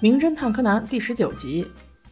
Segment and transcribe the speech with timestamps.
[0.00, 1.68] 名侦探柯南第十九集：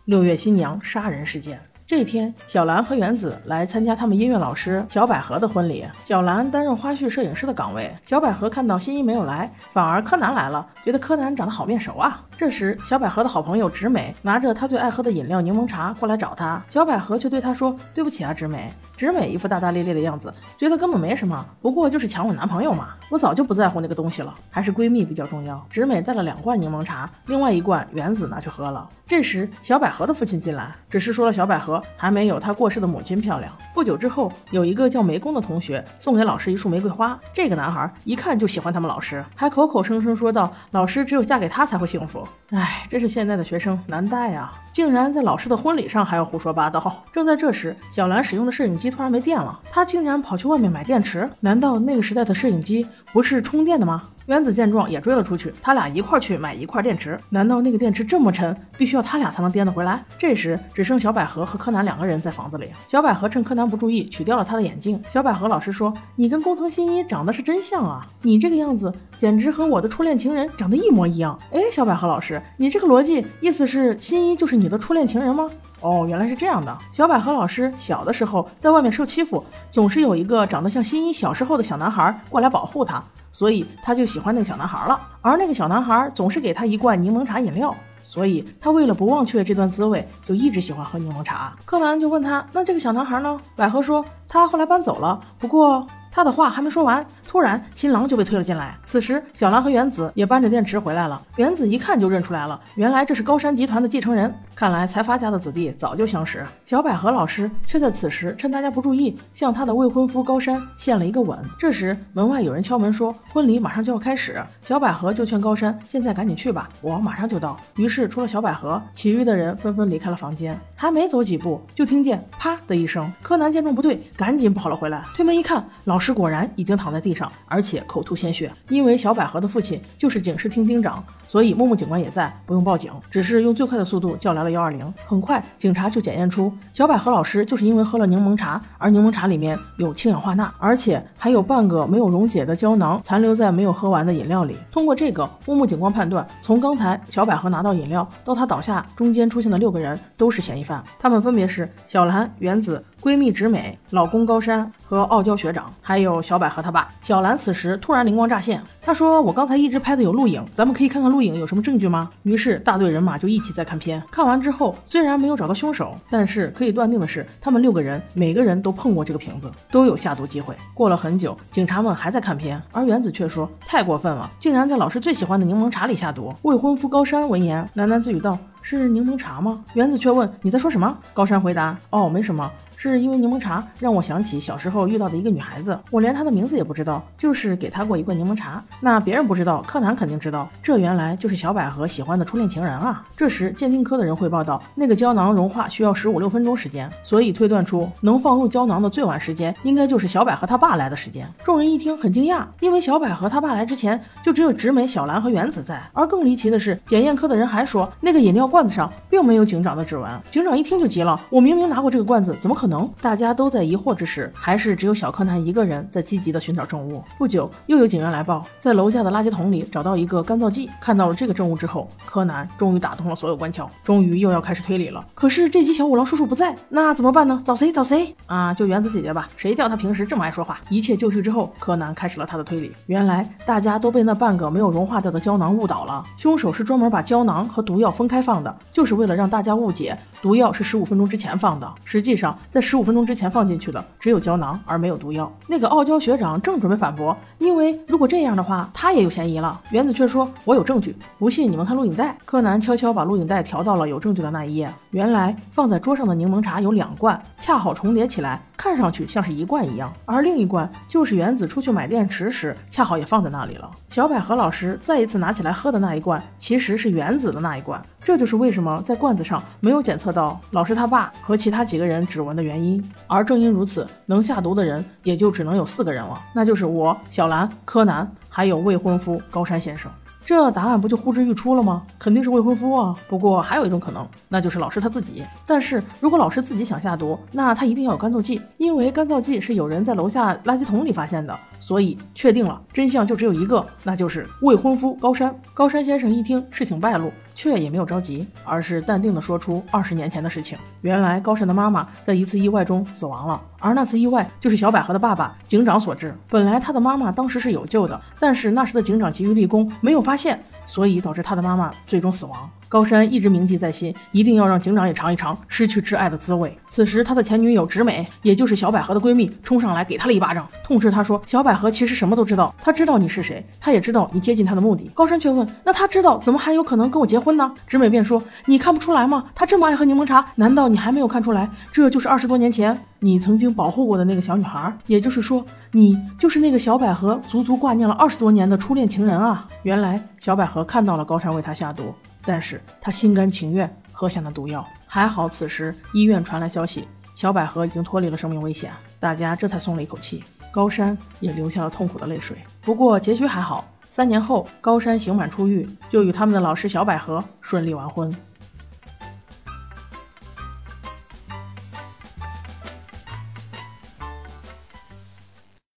[0.06, 1.56] 六月新娘杀人事件。
[1.86, 5.86] 这天，小兰和原子来参加他们音乐老师小百合的婚礼。
[6.04, 7.96] 小兰担任花絮摄影师的岗位。
[8.04, 12.20] 小百合看到新一没有来，反而柯南来了，觉得柯南长得好面熟啊。
[12.36, 22.88] 这时，小百合的好朋友直美拿着她最爱喝的饮料柠檬茶过来找她，小百合却对她说：“对不起啊，直美。”直美一副大大咧咧的样子，觉得根本没什么，不过就是抢我男朋友嘛。
[23.08, 25.64] 我早就不在乎那个东西了，还是闺蜜比较重要。
[25.70, 28.88] 直美带了两罐柠檬茶，另外一罐原子拿去喝了。
[29.06, 33.52] 这时，小百合的父亲进来，只是说了小百合还没有她过世的母亲漂亮。
[33.72, 44.52] 不久之后，有一个叫梅宫的同学送给老师一束玫瑰花，这个男孩一看就喜欢他们老师，还口口声声说道：“老师只有嫁给他才会幸福。”哎，真是现在的学生难带啊！
[44.76, 47.02] 竟然在老师的婚礼上还要胡说八道。
[47.10, 48.90] 正在这时，小兰使用的摄影机。
[48.90, 51.26] 突然没电了，她竟然跑去外面买电池。
[51.40, 54.02] 难道那个时代的摄影机不是充电的吗？
[54.26, 57.18] 原子见状也追了出去，他俩一块去买一块电池。
[57.30, 60.04] 难道那个电池这么沉，必须要他俩才能颠得回来？
[60.18, 62.68] 这时只剩小百合和柯南两个人在房子里。
[62.88, 65.00] 小百合趁柯南不注意，取掉了他的眼镜。
[65.08, 75.48] 小百合老师说：“你跟工藤新一长得是真像啊，你这个样子简直和我的初恋情人长得一模一样。”哎，小百合老师，你这个逻辑意思是新一就是你的初恋情人吗？
[75.82, 76.76] 哦，原来是这样的。
[76.92, 83.00] 小百合老师小的时候在外面受欺负，总是有一个长得像新一小时候的小男孩过来保护他。
[83.36, 91.54] 所以他就喜欢那个小男孩了，而那个小男孩总是给他一罐柠檬茶饮料，所以他为了不忘却这段滋味，就一直喜欢喝柠檬茶。
[91.66, 98.76] 柯南就问他：“那这个小男孩呢？”百合说：“他后来搬走了，不过……”他的话还没说完，突然新郎就被推了进来。
[98.84, 101.20] 此时，小兰和原子也搬着电池回来了。
[101.36, 104.34] 原子一看就认出来了，原来这是高山集团的继承人。
[104.54, 106.44] 看来财阀家的子弟早就相识。
[106.64, 111.38] 小百合老师却在此时趁大家不注意，向他的未婚夫高山献了一个吻。
[111.58, 114.42] 这时，门外有人敲门说婚礼马上就要开始。
[114.64, 117.56] 小百合就劝高山现在赶紧去吧，我马上就到。
[117.76, 120.58] 于是，除了小百合，其余的人纷纷离开了房间。
[120.74, 123.12] 还没走几步，就听见啪的一声。
[123.22, 126.16] 柯南见状不对，赶紧跑了回来，推门一看，老师。
[126.16, 128.52] 果然已经躺在地，上而且口吐鲜血。
[128.68, 134.92] 因为小百合的父亲就是警视厅厅长，所以木木警官也在，不用报警，只是用最快的速度叫来了幺二零。
[135.06, 144.56] 很快，警察就检验出小百合老师就是因为喝了柠檬茶，而柠檬茶里面有氢氧化钠，而且还有半个没有溶解的胶囊残留在没有喝完的饮料里。
[144.70, 152.84] 通过这个，木木警官判断，从刚才小百合拿到饮料到她倒下，中间出现的六个人都是嫌疑犯，他们分别是小兰、原子。
[153.06, 157.38] 闺蜜直美、老公高山和傲娇学长，还有小百合他爸小兰。
[157.38, 164.02] 此时突然灵光乍现，他说：“我刚才一直拍的有录影，咱们可以看看录影有什么证据吗？”于是大队人马就一起在看片。
[164.10, 170.52] 看完之后，虽然没有找到凶手，但是可以断定的是，他们六个人每个人都碰过这个瓶子，都有下毒机会。
[170.74, 178.36] 过了很久，警察们还在看片，而原子却说：“太过分了，竟然在老师最喜欢的柠檬茶里下毒。”未婚夫高山闻言喃喃自语道
[178.68, 188.62] ：“是柠檬茶吗？”原子却问：“你在说什么？”高山回答：“哦，没什么。”是因为柠檬茶让我想起小时候遇到的一个女孩子，我连她的名字也不知道，就是给她过一罐柠檬茶。
[188.80, 193.02] 那别人不知道，柯南肯定知道，这原来就是小百合喜欢的初恋情人啊！
[193.16, 201.26] 这时鉴定科的人汇报道，那个胶囊融化需要十五六分钟时间，所以推断出能放入胶囊的最晚时间，应该就是小百合她爸来的时间。
[201.42, 205.82] 众人一听很惊讶，因为小百合她爸来之前就只有直美、小兰和原子在。
[205.94, 210.10] 而更离奇的是，检验科的人还说，那个饮料罐罐子上并没有警长的指纹。
[210.30, 212.66] 警长一听就急了，我明明拿过这个罐子，怎么可？
[212.66, 217.00] 能大家都在疑惑之时，还是只有小柯南一个人在积极的寻找证物。
[217.16, 220.68] 不久，又有警员来报，在楼下的垃圾桶里找到一个干燥剂。
[220.80, 225.06] 看到了这个证物之后，柯南终于打通了所有关窍，终于又要开始推理了。
[225.14, 227.40] 可是这集小五郎叔叔不在，那怎么办呢？
[227.44, 227.70] 找谁？
[227.70, 228.52] 找谁啊？
[228.52, 230.58] 就原子姐姐吧，谁叫她平时这么爱说话？
[230.68, 232.74] 一切就绪之后，柯南开始了他的推理。
[232.86, 241.72] 原来大家都被那半个没有融化掉的胶囊误导了，凶手是专门把胶囊和毒药分开放的，就是为了让大家误解毒药是十五分钟之前放的。
[241.84, 242.36] 实际上。
[242.50, 245.30] 在十五分钟之前放进去的只有胶囊，而没有毒药。
[245.46, 249.60] 那个傲娇学长正准备反驳，因为如果这样的话，他也有嫌疑了。
[249.70, 254.72] 原子却说：“我有证据，不信你们看录影带。”柯南悄悄把录影带调到了有证据的那一页。
[254.90, 259.92] 原来放在桌上的柠檬茶有两罐，恰好重叠起来，看上去像是一罐一样。
[260.04, 263.70] 而另一罐就是原子出去买电池时，恰好也放在那里了。
[263.88, 267.84] 小百合老师再一次拿起来喝的那一罐，其实是原子的那一罐。
[268.02, 272.82] 这就是为什么在罐子上没有检测到老师他爸和其他几个人指纹的原因。
[273.06, 279.90] 而正因如此，能下毒的人也就只能有四个人了，那就是我、小兰、柯南，还有未婚夫高山先生。
[280.26, 281.84] 这答案不就呼之欲出了吗？
[282.00, 282.96] 肯定是未婚夫啊！
[283.06, 285.24] 不过还有一种可能，那就是老师他自己。
[285.46, 295.32] 但是如果老师自己想下毒，那他一定要有干燥剂，因为干燥剂是有人在楼下垃圾桶里发现的，所以确定了真相就只有一个，那就是未婚夫高山。
[295.54, 300.58] 高山先生一听事情败露，却也没有着急，而是淡定地说出二十年前的事情。
[300.80, 306.12] 原来高山的妈妈在一次意外中死亡了，而那次意外就是小百合的爸爸警长所致。
[306.28, 312.50] 本来他的妈妈当时是有救的，但是那时的警长急于立功，没有发现，所以导致他的妈妈最终死亡。
[312.68, 316.56] 高山一直铭记在心，一定要让警长也尝一尝失去挚爱的滋味。
[316.68, 329.26] 此时，他的前女友直美，也就是小百合的闺蜜，冲上来给他了一巴掌，痛斥他说：“小百合其实什么都知道，她知道你是谁，她也知道你接近她的目的。”高山却问：“那她知道，怎么还有可能跟我结婚呢？”直美便说：“你看不出来吗？
[329.34, 331.48] 她这么爱喝柠檬茶，难道你还没有看出来？
[331.70, 341.94] 这就是二十多年前你曾经保护过的那个小女孩，也就是说，你就是那个小百合足足挂念了二十多年的初恋情人啊！”原来，小百合看到了高山为她下毒。
[342.26, 350.22] 但是他心甘情愿喝下那毒药，还好此时医院传来消息，小百合已经脱离了生命危险，大家这才松了一口气。
[350.50, 352.36] 高山也流下了痛苦的泪水。
[352.62, 358.14] 不过结局还好，三年后高山刑满出狱，就与他们的老师小百合顺利完婚。